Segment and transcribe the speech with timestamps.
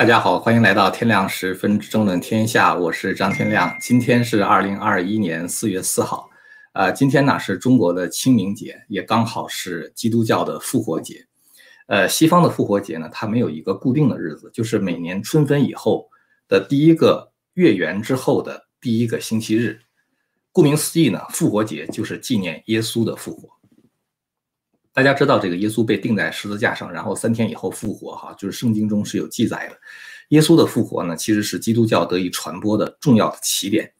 [0.00, 3.76] 大家好，欢迎来到天亮时分争论天下，我是张天亮。
[3.78, 6.26] 今天是二零二一年四月四号，
[6.72, 11.26] 呃，今天呢是中国的清明节，也刚好是基督教的复活节。
[11.86, 16.08] 呃，西方的复活节呢，它没有一个固定的日子，就是每年春分以后
[16.48, 19.78] 的第一个月圆之后的第一个星期日。
[20.50, 23.50] 顾名思义呢，复活节就是纪念耶稣的复活。
[24.92, 29.76] 大家知道这个耶稣被钉在十字架上，然后三天以后复活，哈，就是圣经中是有记载的。
[30.30, 33.92] 耶稣的复活呢，其实是基督教得以传播的重要的起点。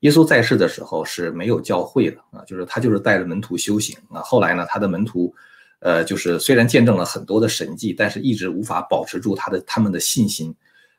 [0.00, 4.20] 耶稣在世的时候是没有教会的啊，就是他就是带着门徒修行啊。
[4.22, 5.32] 后来呢，他的门徒，
[5.78, 10.52] 呃，就是虽然见证了很多的神迹，但是一直无法保持住他的他们的信心，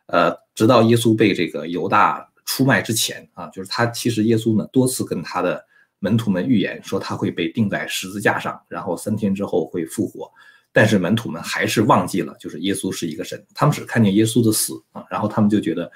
[0.05, 5.65] 呃，直到耶稣被这个犹大出卖之前啊，就是他其实耶稣呢多次跟他的。
[6.03, 10.29] 门徒们预言说他会被钉在十字架上，然后三天之后会复活，
[10.73, 15.89] 但是门徒们还是忘记了，就是耶稣是一个神，他们只看见耶稣的死啊，然后他们就觉得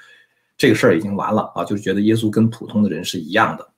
[0.57, 3.69] 这个事儿已经完了啊，就是觉得耶稣跟普通的人是一样的。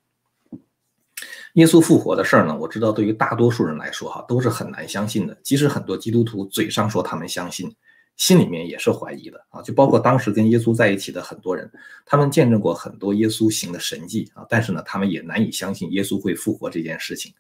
[1.54, 7.76] 耶稣复活的事儿呢，我知道对于大多数人来说哈都是很难相信的，即使很多基督徒嘴上说他们相信。
[8.20, 11.72] 心里面也是怀疑的啊，就包括当时跟耶稣在一起的很多人，
[12.06, 17.34] 他们见证过很多耶稣行的神迹啊，但是呢，他们也难以相信耶稣会复活这件事情。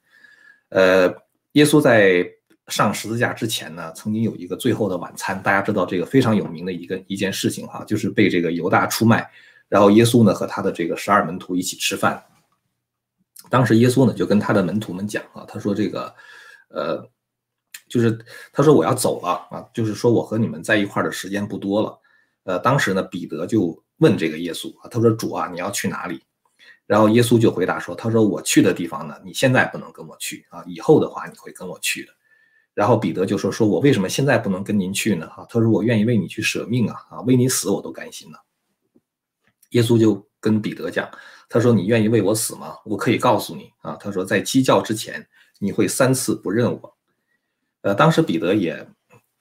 [0.69, 1.13] 呃，
[1.51, 2.25] 耶稣在
[2.69, 9.29] 上十字架之前呢，曾经有一个最后的晚餐，大家知道这个非常有名的一个一件事情哈，就是被这个犹大出卖，
[9.67, 12.23] 然后耶稣呢和他的这个十二门徒一起吃饭。
[13.49, 16.15] 当时耶稣呢就跟他的门徒们讲啊，他说这个，
[16.69, 17.05] 呃。
[17.89, 18.17] 就是
[18.53, 21.99] 他说我要走了啊，就是说我和你们在一块儿的时间不多了。
[22.43, 26.21] 呃，当时呢，彼得就问这个耶稣啊，他说主啊，你要去哪里？
[26.85, 32.11] 然后耶稣就回答说，他说我去的地方呢，你现在不能跟我去啊，以后的话你会跟我去的。
[32.73, 35.27] 然后彼得就说，说我为什么现在不能跟您去呢？
[35.27, 38.37] 哈，他说我愿意为你去舍命啊，啊，为你死我都甘心呢。
[39.71, 41.07] 耶稣就跟彼得讲，
[41.49, 42.75] 他说你愿意为我死吗？
[42.85, 45.27] 我可以告诉你啊，他说在鸡叫之前
[45.59, 46.97] 你会三次不认我。
[47.89, 48.87] 呃，当时彼得也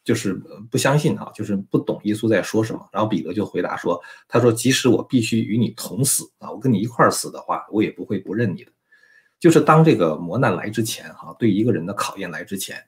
[0.03, 0.32] 就是
[0.70, 2.88] 不相信啊，就是不懂耶稣在说什么。
[2.91, 8.72] 然后彼得就回答说：“他说，即使我必须与你同死啊，我跟你一块儿死的话，我也不会不认你的。
[9.38, 12.82] 就是当这个磨难来之前哈，对一个人的考验来之前，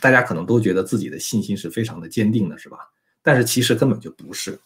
[0.00, 2.78] 大家可能都觉得自己的信心是非常的坚定的，是吧？
[3.20, 4.60] 但是其实根本就不是。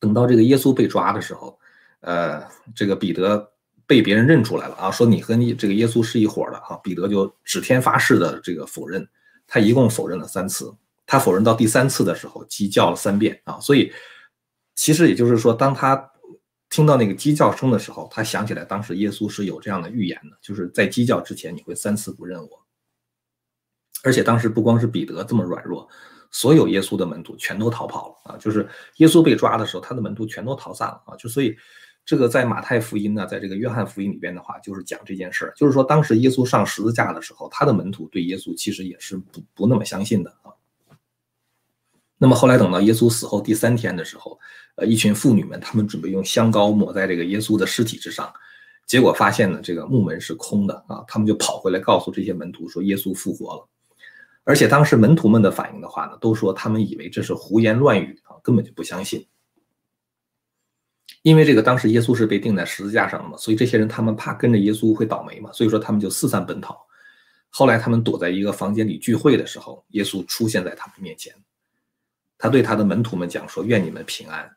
[0.00, 1.56] 等到这个耶稣被抓的时候，
[2.00, 2.44] 呃，
[2.74, 3.48] 这个彼得。
[3.88, 9.08] 被别人认出来了啊，说你和你这个耶稣是一伙的啊，彼得就指天发誓的这个否认，
[9.46, 10.70] 他一共否认了三次，
[11.06, 13.90] 他否认到第三次的时候鸡叫了三遍啊，所以
[14.74, 16.12] 其实也就是说，当他
[16.68, 22.66] 听到那个鸡叫声的时候，他想起来当时耶稣是有这样的预言的，就是在鸡叫之前你会三次不认我，
[24.04, 25.88] 而且当时不光是彼得这么软弱，
[26.30, 31.56] 所有耶稣的门徒全都逃跑了啊，就是耶稣被抓的时候，他的门徒全都逃散了啊，就所以。
[32.08, 40.48] 这个在马太福音呢，在这个约翰福音里边的话，就是讲这件事儿，就是说当时耶稣上十字架的时候，他的门徒对耶稣其实也是不不那么相信的啊。
[42.16, 44.40] 那么后来等到耶稣死后第三天的时候，
[44.76, 48.32] 呃，一群妇女们，她们准备用香膏抹在这个耶稣的尸体之上，
[48.86, 53.68] 结果发现呢，这个墓门是空的啊，他们就跑回来告诉这些门徒说耶稣复活了，
[54.44, 59.26] 而且当时门徒们的反应的话呢，都说他们以为这是胡言乱语啊，根本就不相信。
[61.28, 66.74] 因为这个当时耶稣是被钉在十字架上的嘛，所以这些人他们怕跟着耶稣会倒霉嘛，所以说他们就四散奔逃。
[67.50, 71.34] 后来他们躲在一个房间里聚会的时候，耶稣出现在他们面前，
[72.38, 74.50] 他对他的门徒们讲说：“愿你们平安。”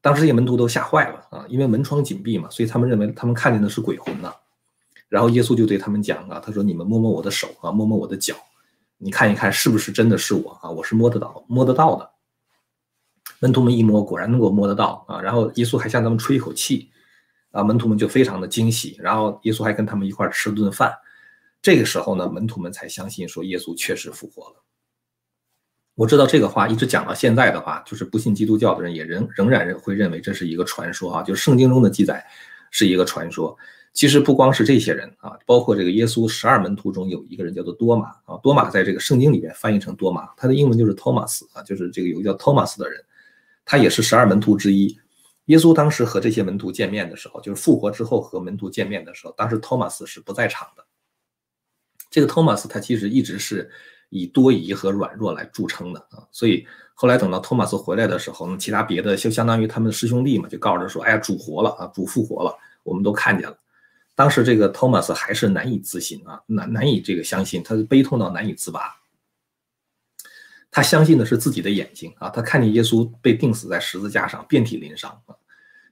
[0.00, 4.32] 当时这些门徒都吓坏了啊，因为门窗紧闭嘛，所以他们认为他们看见的是鬼魂呢。
[5.10, 8.34] 然后耶稣就对他们讲啊，他说：“你们摸摸我的手啊，摸摸我的脚，
[8.96, 10.70] 你看一看是不是真的是我啊？
[10.70, 12.10] 我是摸得到摸得到的。”
[13.44, 15.20] 门徒们一摸，果然能够摸得到啊！
[15.20, 16.88] 然后耶稣还向他们吹一口气，
[17.50, 18.96] 啊，门徒们就非常的惊喜。
[18.98, 20.90] 然后耶稣还跟他们一块吃顿饭。
[21.60, 24.64] 这个时候呢，门徒们才相信说耶稣确实复活了。
[25.94, 32.26] 我知道这个话一直讲到现在的话，就是不信基督教的人也仍仍然会认为这是一个传说啊，就是圣经中的记载
[32.70, 33.54] 是一个传说。
[33.92, 43.04] 其实不光是这些人啊，包括这个耶稣十二门徒中有一个人叫做多马啊，多马在这个圣经里面翻译成多马，他的英文就是 Thomas 啊，就是这个有个叫 Thomas 的人。
[43.64, 44.98] 他也是十二门徒之一。
[45.46, 50.84] 耶稣当时和这些门徒见面的时候，就是复活之后和门徒见面的时候，当时托马斯是不在场的。
[52.10, 53.70] 这个托马斯他其实一直是
[54.08, 63.58] 以多疑和软弱来著称的啊，所以后来等到托马斯回来的时候，其他别的就相当于他们的师兄弟嘛，就告诉他说：“哎呀，主活了啊，主复活了，我们都看见了。”
[64.14, 68.94] 当时这个托马斯还是难以置信啊，难难以这个相信，他是悲痛到难以自拔。
[70.76, 75.36] 他相信的是自己的眼睛啊，他看见耶稣被钉死在十字架上，遍体鳞伤啊，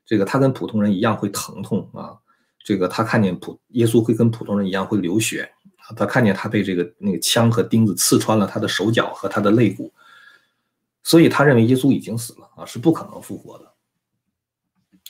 [0.04, 2.18] 这个他跟普通人一样会疼痛啊，
[2.64, 9.92] 这个他看见普耶稣会跟普通人一样会流血啊，他看见他被这个那个枪和钉子刺穿了他的手脚和他的肋骨，
[11.04, 13.72] 所以他认为耶稣已经死了啊，是不可能复活的。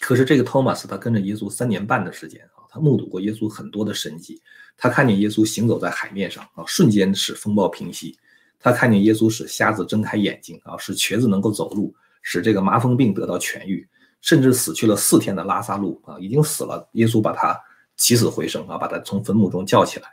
[0.00, 4.42] 可是这个托马斯他跟着耶稣三年半的时间啊，他目睹过耶稣很多的神迹，
[4.76, 8.18] 他看见耶稣行走在海面上啊，瞬间使风暴平息。
[8.62, 11.92] 他看见耶稣使瞎子睁开眼睛啊，使瘸子能够走路，
[12.22, 13.86] 使这个麻风病得到痊愈，
[14.20, 17.60] 甚至死去了四天的拉萨路啊，已经死了，耶稣把他
[17.96, 20.08] 起死回生啊，把他从坟墓中叫起来。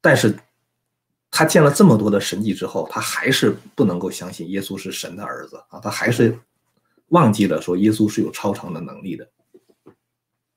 [0.00, 0.38] 但是，
[1.30, 6.38] 他见了这么多的神迹之后，他还是不能够相信耶稣是神的儿子啊，他还是
[7.08, 9.28] 忘记了说耶稣是有超常的能力的。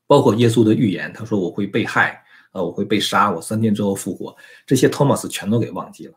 [0.06, 4.36] 包括耶稣的预言，他说我会被害啊，我会被杀，我三天之后复活，
[4.66, 6.14] 这些托马斯全都给忘记了。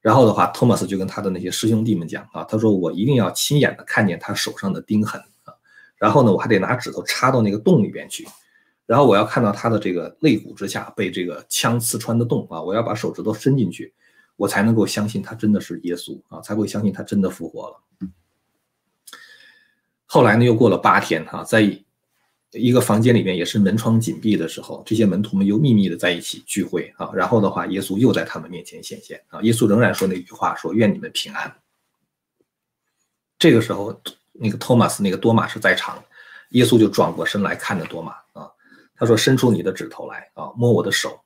[0.00, 5.52] 然后的话，托马斯就跟他的那些师兄弟们讲啊，他说我一定要亲眼的看见他手上的钉痕啊，
[5.96, 8.26] 然后呢，我还得拿指头插到那个洞里边去，
[8.86, 13.92] 然后我要看到他的这个肋骨之下被这个枪刺穿的洞啊，我要把手指头伸进去，
[14.36, 18.08] 我才能够相信他真的是耶稣啊，才会相信他真的复活了。
[20.06, 21.84] 后来呢，又过了八天哈，在。
[22.52, 27.10] 一个房间里面也是门窗紧闭的时候，这些门徒们又秘密的在一起聚会啊。
[27.12, 29.42] 然后的话，耶稣又在他们面前显现啊。
[29.42, 31.54] 耶稣仍然说那句话，说愿你们平安。
[33.38, 34.00] 这个时候，
[34.32, 36.02] 那个托马斯那个多马是在场，
[36.52, 38.50] 耶稣就转过身来看着多马啊，
[38.96, 41.20] 他说：“伸出你的指头来啊，摸我的手，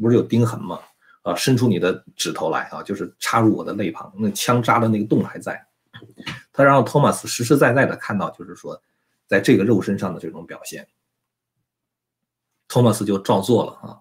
[0.00, 0.80] 不是有钉痕吗？
[1.20, 5.62] 啊，伸出你的指头来啊，就是插入我的肋旁，那枪扎的那个洞还在。”
[6.50, 8.80] 他让托马斯实实在在的看到，就是说。
[9.26, 10.88] 在这个肉身上的这种表现，
[12.68, 13.98] 托马斯就照做了啊。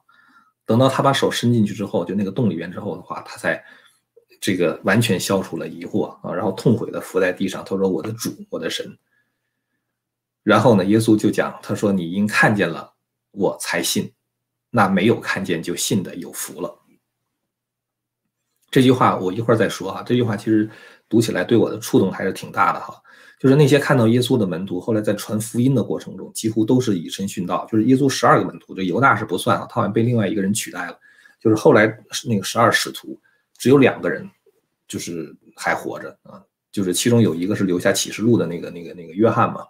[0.65, 3.63] 等到他把手伸进去之后，就那个洞里边之后的话，他才
[4.41, 8.97] 这个完全消除了疑惑啊，然后痛悔的伏在地上，他说：“我的主，我的神。”
[10.41, 12.95] 然后呢，耶稣就讲，他说：“你因看见了
[13.31, 14.11] 我才信，
[14.69, 16.79] 那没有看见就信的有福了。”
[18.71, 20.03] 这句话我一会儿再说哈。
[20.03, 20.69] 这句话其实
[21.07, 23.01] 读起来对我的触动还是挺大的哈。
[23.45, 27.63] 就是那些看到耶稣的门徒，后来在传福音的过程中，几乎都是以身殉道。
[27.71, 30.99] 就是耶稣十二个门徒，这犹大是不算啊，他好像被另外一个人取代了。
[31.39, 31.85] 就是后来
[32.27, 33.21] 那个十二使徒，
[33.55, 34.27] 只有两个人
[34.87, 39.63] 就是还活着啊，就是其中有一个是留下启示录的那个那个那个约翰嘛。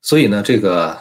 [0.00, 0.98] 所以呢，这个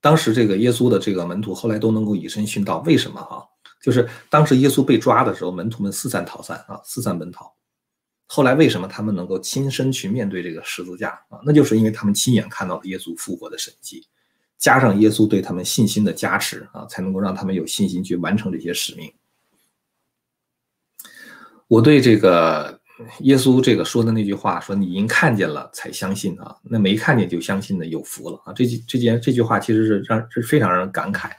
[0.00, 3.46] 当时这个耶稣的这个门徒后来都能够以身殉道，为什么哈？
[3.82, 7.54] 就是当时耶稣被抓的时候，门徒们四散逃散啊，四散奔逃。
[8.30, 11.40] 后来为什么他们能够亲身去面对这个十字架啊？
[11.46, 14.06] 那就是因为他们亲眼看到了耶稣复活的神迹，
[14.58, 19.10] 加上耶稣对他们信心的加持啊，才能够让他们有信心去完成这些使命。
[21.68, 22.78] 我对这个
[23.20, 31.36] 耶稣这个说的那句话说：“你因看见了才相信啊，那没看见就相信的有福了啊。”这句这件这句话其实是让是非常让人感慨的。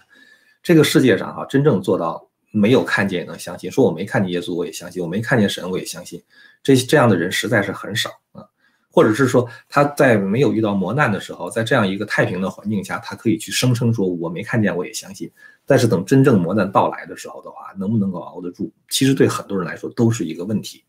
[0.63, 2.28] 这个世界上哈，真正做到。
[2.51, 6.21] 没有看见也能相信，说我没看见耶稣我也相信，我没看见神我也相信，
[6.63, 8.43] 这这样的人实在是很少啊。
[8.91, 15.31] 或者是说他在没有遇到磨难的时候，在这样一个太平的环境下，他可以去声称说我没看见我也相信。
[15.63, 20.83] 但是等真正磨难到来的时候的话，能不能够熬得住，其实对很多人来说都是一个问题。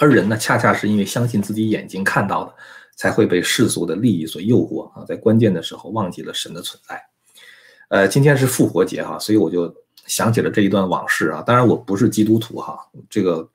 [0.00, 2.54] 而人呢，恰恰是因为相信自己眼睛看到的，
[2.96, 7.00] 才会被世俗的利益所诱惑啊，在关键的时候忘记了神的存在。
[7.90, 9.72] 呃，今天是复活节哈，所以我就。
[10.10, 12.76] 想起了这一段往事啊，当然我不是基督徒哈，
[13.08, 13.48] 这个，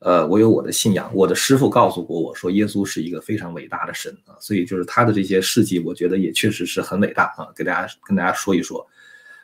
[0.00, 8.86] 呃，我有我的信仰，我的师傅告诉过我说，耶稣是一个非常伟大的神啊，所以就是他的这些事迹，我觉得也确实是很伟大啊，给大家跟大家说一说，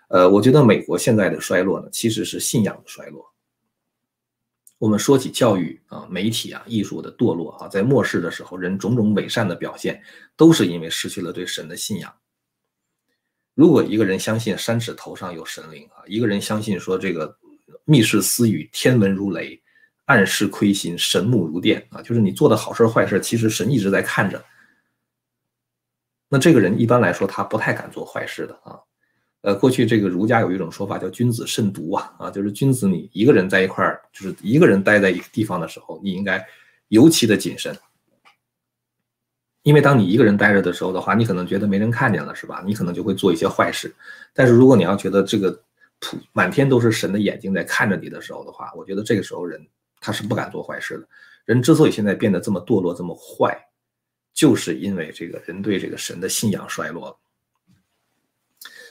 [0.08, 3.24] 呃，我觉得美国现在的衰落呢，其实是信仰的衰落。
[4.78, 10.00] 我们说起教育啊、媒体啊、艺术的堕落啊，在末世的时候，人种种伪善的表现，
[10.36, 12.12] 都是因为失去了对神的信仰。
[13.58, 17.36] 如果一个人相信山指头上有神灵啊，一个人相信说这个
[17.84, 19.60] 密室私语天文如雷，
[20.04, 24.40] 暗室亏心神目如电啊，就是你做的好事坏事，其实神一直在看着。
[26.28, 28.78] 那这个人一般来说他不太敢做坏事的啊。
[29.40, 36.46] 呃，过去这个儒家有一种说法叫君子慎独啊啊，就是君子你一个人在一块儿，就是一个人待在一个地方的时候，你应该
[36.90, 37.76] 尤其的谨慎。
[39.62, 42.62] 因为当你一个人待着的时候的话，你可能觉得没人看见了，是吧？
[42.64, 43.94] 你可能就会做一些坏事。
[44.32, 45.50] 但是如果你要觉得这个
[45.98, 49.60] 普满天都是神的眼睛在看着你的时候的话，我觉得这个时候人
[50.00, 51.08] 他是不敢做坏事的。
[51.44, 53.58] 人之所以现在变得这么堕落、这么坏，
[54.32, 57.16] 就是因为这个人对这个神的信仰衰落了。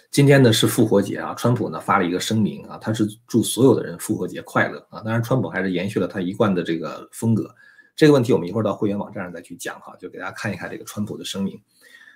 [0.09, 5.01] 今天呢是复活节啊，川普呢发了一个声明啊，他是祝所有的人复活节快乐啊。
[5.01, 7.53] 当然，川普还是延续了他一贯的这个风格。
[7.97, 11.59] 这个问题我们一会儿到会员网站上再去讲哈，就给大家看一看这个川普的声明。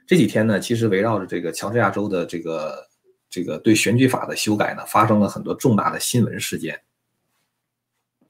[0.06, 2.88] 这几天呢，其实围绕着这个乔治亚州的这个
[3.32, 6.80] 这个对选举法的修改呢，发生了很多重大的新闻事件。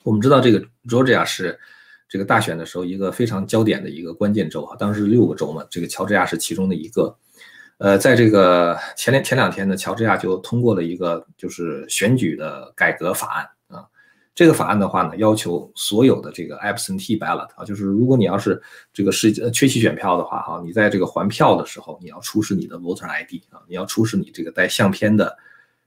[0.03, 1.59] 我们知道这个 Georgia 是
[2.07, 7.13] 这个大选的时候一个非常焦点的一个关键州啊，当时六个州嘛，这个乔治亚是其中的一个。
[7.79, 13.49] 呃，在这个前两前两天呢，乔治亚就通过了一个就是选举的改革法案。
[14.33, 18.61] 这个法案的话呢，要求所有的这个 absentee ballot 啊，就是如果你要是
[18.93, 25.37] 这个是缺席选票的话哈，你在这个还票的时候，你要出示你的 voter ID 啊，你要出示你这个带相片的，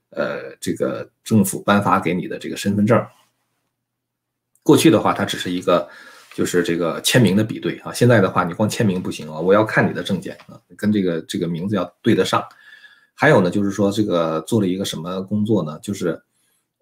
[0.09, 3.05] 呃，这个政府颁发给你的这个身份证。
[4.63, 5.87] 过去的话，它只是一个。
[6.35, 12.45] 就是这个签名的比对啊，现在的话你光签名不行啊，我要看你的证件啊，跟这个这个名字要对得上。
[13.13, 15.79] 还有呢，就是说这个做了一个什么工作呢？
[15.81, 16.21] 就是，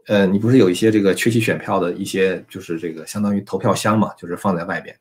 [0.07, 4.97] 呃，你不是有一些这个缺席选票的一些，就是这个相当于投票箱嘛，就是放在外边，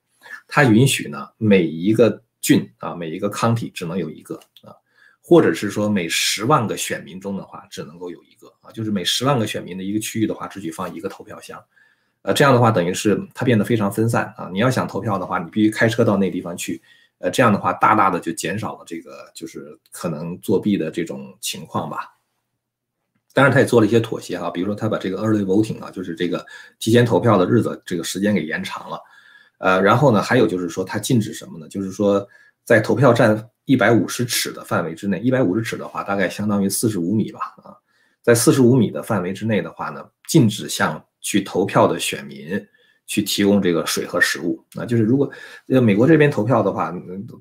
[0.46, 4.74] 它允许呢每一个郡啊，每一个 county 只能有一个啊，
[5.20, 11.62] 或者是说每十万个选民中的话只能够有一个啊，就是每十万个选民的一个区域的话只许放一个投票箱。
[12.22, 14.48] 呃，这样的话等于是它变得非常分散啊！
[14.52, 16.80] 你要想投票的话，你必须开车到那地方去。
[17.18, 22.16] 呃，这样的话大大的就减少了这个就是可能作弊的这种情况吧。
[23.34, 26.44] 当然，他也做了一些妥协啊，比如说他把这个 early voting 啊，就是这个
[26.78, 29.00] 提前投票的日子这个时间给延长了。
[29.58, 31.68] 呃，然后呢，还有就是说他禁止什么呢？
[31.68, 32.26] 就是说
[32.64, 37.72] 在投票站一百五十尺的范围之内，一百五十尺的话大概相当于四十五米吧啊，
[38.22, 42.60] 在四十五米的范围之内的话呢，禁止向去投票的选民
[43.06, 45.30] 去提供这个水和食物啊，就是如果
[45.68, 46.92] 呃美国这边投票的话，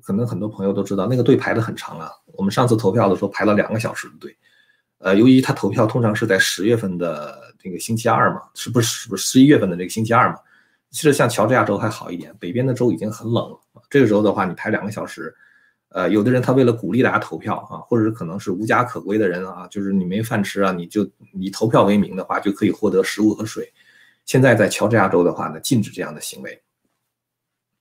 [0.02, 2.10] 可能很多朋友都知道那个队排的很长啊。
[2.34, 4.34] 我们上次投票的时候排了两个小时的队，
[5.02, 10.38] 呃，由于他投票通常是在十月份的这个星期二嘛，是不是不是十一月份的这个星期二嘛？
[10.90, 15.34] 其实像乔治亚州还好一点，北边的州已经很冷了，这个时候的话你排两个小时，
[15.88, 23.72] 呃，有的人他为了鼓励大家投票啊，或者是可能是无家可归的人啊，就是你没饭吃啊，你就以投票为名的话就可以获得食物和水。
[24.24, 26.62] 现在在乔治亚州的话呢，禁止这样的行为。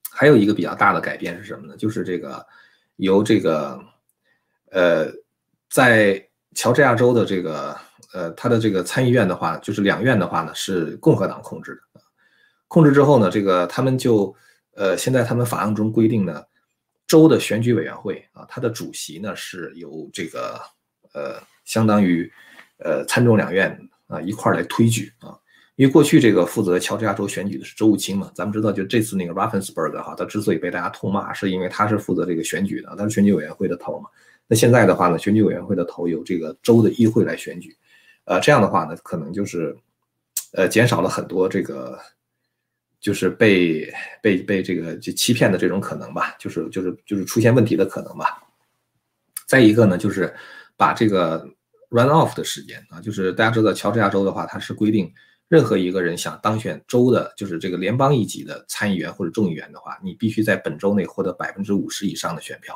[0.09, 1.77] 还有一个比较大的改变是什么呢？
[1.77, 2.43] 就是这个
[2.95, 3.79] 由这个
[4.71, 5.11] 呃，
[5.69, 7.75] 在乔治亚州的这个
[8.13, 12.01] 呃，他的这个参议院的话，就是两院的话呢是共和党控制的。
[12.67, 14.35] 控制之后呢，这个他们就
[14.75, 16.43] 呃，现在他们法案中规定呢，
[17.07, 20.59] 州的选举委员会啊，它的主席呢是由这个
[21.13, 22.31] 呃，相当于
[22.79, 23.77] 呃参众两院
[24.07, 25.37] 啊一块儿来推举啊。
[25.77, 34.09] 因为过去这个负责乔治亚州选举的是州务卿嘛，咱们知道，就这次那个 Raffensperger 哈，他之所以被大家痛骂，是因为他是负责这个选举的，他是选举委员会的头嘛。
[34.51, 37.73] 那现在的话呢，选举委员会的头由这个州的议会来选举，
[38.25, 39.73] 呃，这样的话呢，可能就是，
[40.51, 41.97] 呃，减少了很多这个，
[42.99, 43.89] 就是被
[44.21, 48.43] 被被这个就欺骗的这种可能吧，就是就是就是出现问题的可能吧。
[49.47, 50.35] 再一个呢，就是
[50.75, 51.47] 把这个
[51.89, 55.09] run off 的时间啊，就是大家知道乔治亚州的话，它是规定。
[55.47, 62.75] 任何一个人想当选州的，就是这个联邦一级的参议员或者众议员的话，你必须在本周内获得百分之五十以上的选票。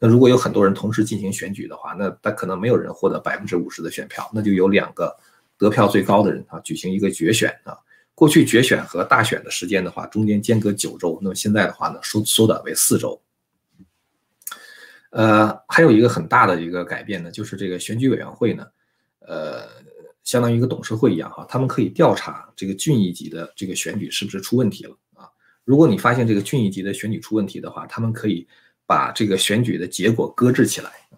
[0.00, 5.14] 那如果有很多人同时进行选举的话，那他可能没有人获得百分之五十的选票，那就有两个
[5.58, 7.76] 得票最高的人啊举行一个决选啊。
[8.14, 13.20] 过去决选和大选的时间的话，中间间隔九周，那么现在的话呢，缩缩短为四周。
[15.10, 18.66] 呃，还有一个很大的一个改变呢，就是这个选举委员会呢，
[19.20, 19.68] 呃。
[20.22, 25.26] 相当于一个董事会一样哈，他们可以调查这个郡一级的这个选举是不是出问题了啊？
[25.64, 28.46] 如果你发现这个郡一级的选举出问题的话，他们可以
[28.90, 31.14] 把这个选举的结果搁置起来啊。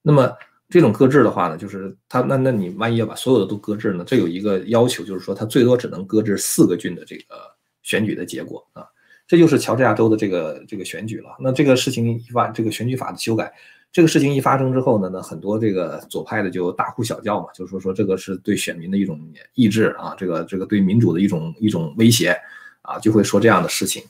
[0.00, 0.32] 那么
[0.70, 4.02] 这种搁置的话呢，就是他那那你万一要把所有的都搁置呢？
[4.06, 7.34] 这有一个要求，就是说他最多只能搁置四个郡的这个
[7.82, 8.86] 选举的结果啊。
[9.26, 11.36] 这就是乔治亚州的这个这个选举了。
[11.38, 13.52] 那这个事情一发，这个选举法的修改。
[13.92, 19.20] 这个事情一发生之后呢，那很多这个左派的就大呼小叫嘛，就是说说这个是对选民的一种
[19.52, 22.34] 抑制啊，这个这个对民主的一种一种威胁
[22.80, 24.02] 啊，就会说这样的事情。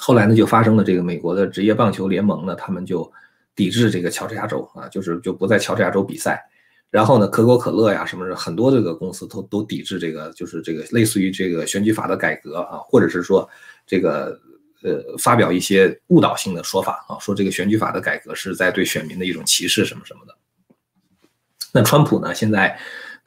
[0.00, 3.10] 后来呢，就发生了这个美国的职业棒球联盟呢，他们就
[3.54, 6.42] 抵制这个乔治亚州啊，就是就不在乔治亚州比赛。
[6.90, 13.48] 然后呢，可口可乐呀什么很多这个公司都都抵制这个，就是这个类似于这个选举法的改革啊，或者是说
[13.86, 14.40] 这个。
[14.82, 20.34] 呃，发表一些误导性的说法啊，说这个选举法的改革是在对选民的一种歧视什么什么的。
[21.70, 22.34] 那川普呢？
[22.34, 22.78] 现在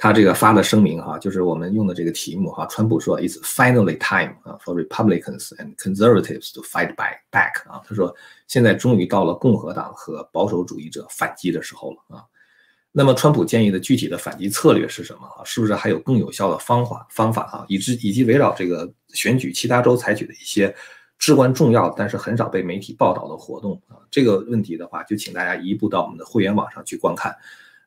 [0.03, 8.13] 他这个发了声明哈，就是我们用的这个题目哈，川普说：“It's finally time 啊，for Republicans and conservatives to fight back back 啊。”他说
[8.45, 12.25] 现在终于到了共和党和保守主义者反击的时候了啊。
[12.91, 15.25] 那么，川普建议的具体的反击策略是什么？
[15.37, 17.65] 啊，是不是还有更有效的方法方法啊？
[17.69, 20.75] 以及以及围绕这个选举，其他州采取的一些
[21.17, 23.95] 至关重要但是很少被媒体报道的活动啊？
[24.11, 27.33] 这个问题的话，就请大家移步到我们的会员网上去观看。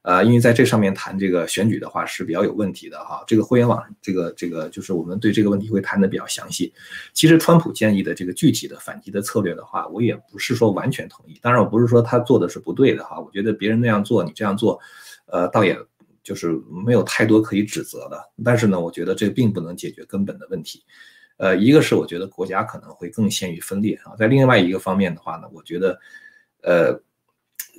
[0.07, 3.25] 呃，因为在这上面谈这个选举的话是比较有问题的哈。
[3.27, 6.73] 这个互联网，这个这个就是我们对这个问题会谈的比较详细。
[7.13, 11.37] 其实，川普建议的这个具体的反击的策略的话，我也不是说完全同意。
[11.43, 13.19] 当然，我不是说他做的是不对的哈。
[13.19, 14.79] 我觉得别人那样做，你这样做，
[15.27, 15.77] 呃，倒也
[16.23, 18.17] 就是没有太多可以指责的。
[18.45, 20.85] 但是呢，我觉得这并不能解决根本的问题。
[21.37, 25.99] 呃，一个是我觉得国家可能会更陷于分裂啊，在另外一个方面的话呢，我觉得，
[26.63, 27.03] 呃。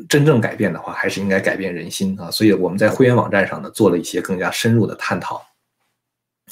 [0.08, 2.30] 真正改变的话，还是应该改变人心啊！
[2.30, 5.44] 所以我们在会员网站上呢，做了一些更加深入的探讨。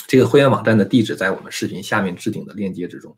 [0.08, 3.16] 这个会员网站的地址在我们视频下面置顶的链接之中。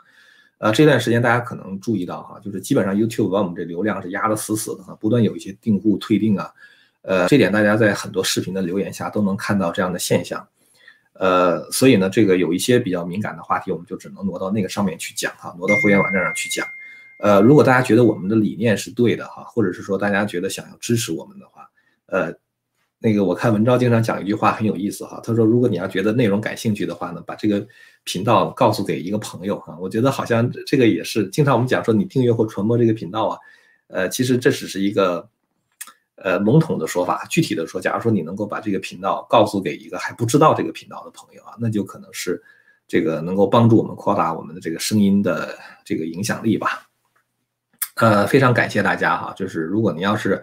[0.57, 6.51] 呃，这段时间大家可能注意到哈，就是基本上 YouTube 把我们这流量是压得死死的哈，不断有一些订户退订啊。
[7.03, 10.46] 呃，这点大家在很多视频的留言下都能看到这样的现象。
[11.13, 16.67] 呃，所以呢，这个有一些比较敏感的话题，我们就只能挪到那个上面去讲哈，挪到会员网站上去讲。
[17.17, 21.67] 呃，如果大家觉得我们的理念是对的哈，或者是说大家觉得想要支持我们的话，
[22.05, 22.31] 呃，
[23.00, 27.65] 那个我看文昭经常讲一句话很有意思哈，他说如果你要觉得内容感兴趣的话呢，把这个
[28.03, 33.38] 频道告诉给一个朋友哈，我觉得好像这个也是经常我们讲说你订阅或传播这个频道啊，
[33.88, 35.27] 呃，其实这只是一个
[36.17, 42.41] 呃笼统的说法，具体的说，假如说你能够把这个频道告诉给一个还不知道这个频道的朋友啊，那就可能是
[42.88, 46.87] 这个能够帮助我们扩大我们的这个声音的这个影响力吧。
[47.98, 50.42] 呃，非常感谢大家哈，就是如果您要是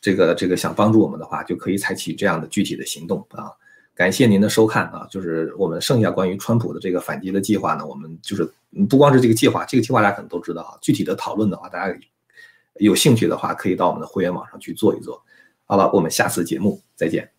[0.00, 3.52] 这个这个想帮助我们的话，就可以采取这样的具体的行动啊。
[3.94, 8.50] 感谢您的收看啊，就是我们剩下关于川普的这个反击的计划呢，我们就是
[8.88, 10.78] 不光是这个计划，这个计划大家可能都知道啊。
[10.80, 11.98] 具体的讨论的话，大家
[12.74, 15.22] 有兴趣的话，可以到我们的会员网上去做一做。
[15.64, 17.30] 好了，我们下次节目再见。